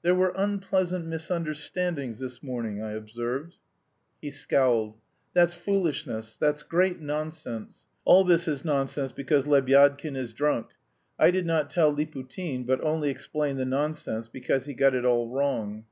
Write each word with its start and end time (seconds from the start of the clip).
"There 0.00 0.14
were 0.14 0.32
unpleasant 0.34 1.04
misunderstandings 1.04 2.20
this 2.20 2.42
morning," 2.42 2.80
I 2.82 2.92
observed. 2.92 3.58
He 4.22 4.30
scowled. 4.30 4.96
"That's 5.34 5.52
foolishness; 5.52 6.38
that's 6.40 6.62
great 6.62 7.02
nonsense. 7.02 7.84
All 8.06 8.24
this 8.24 8.48
is 8.48 8.64
nonsense 8.64 9.12
because 9.12 9.44
Lebyadkin 9.46 10.16
is 10.16 10.32
drunk. 10.32 10.68
I 11.18 11.30
did 11.30 11.44
not 11.44 11.68
tell 11.68 11.94
Liputin, 11.94 12.64
but 12.64 12.80
only 12.80 13.10
explained 13.10 13.58
the 13.60 13.66
nonsense, 13.66 14.26
because 14.26 14.64
he 14.64 14.72
got 14.72 14.94
it 14.94 15.04
all 15.04 15.28
wrong. 15.28 15.84